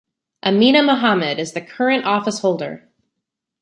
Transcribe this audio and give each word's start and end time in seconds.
Amina 0.43 0.81
Mohammed 0.81 1.37
is 1.37 1.53
the 1.53 1.61
current 1.61 2.05
office 2.05 2.39
holder. 2.39 2.89